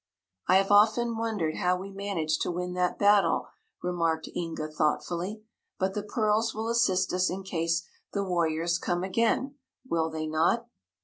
"I 0.47 0.55
have 0.55 0.71
often 0.71 1.15
wondered 1.15 1.57
how 1.57 1.77
we 1.77 1.91
managed 1.91 2.41
to 2.41 2.49
win 2.49 2.73
that 2.73 2.97
battle," 2.97 3.49
remarked 3.83 4.29
Inga 4.35 4.69
thoughtfully. 4.69 5.43
"But 5.77 5.93
the 5.93 6.01
pearls 6.01 6.55
will 6.55 6.69
assist 6.69 7.13
us 7.13 7.29
in 7.29 7.43
case 7.43 7.83
the 8.11 8.23
warriors 8.23 8.79
come 8.79 9.03
again, 9.03 9.59
will 9.87 10.09
they 10.09 10.25
not?" 10.25 10.67